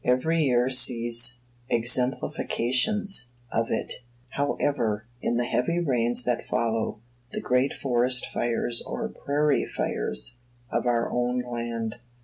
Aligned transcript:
Every 0.03 0.45
year 0.45 0.67
sees 0.71 1.37
exemplifications 1.69 3.29
of 3.51 3.69
it, 3.69 4.03
however, 4.29 5.05
in 5.21 5.37
the 5.37 5.45
heavy 5.45 5.79
rains 5.79 6.23
that 6.23 6.47
follow 6.47 7.01
the 7.31 7.39
great 7.39 7.71
forest 7.73 8.25
fires 8.25 8.81
or 8.81 9.07
prairie 9.09 9.67
fires 9.67 10.37
of 10.71 10.87
our 10.87 11.11
own 11.11 11.41
land. 11.41 11.97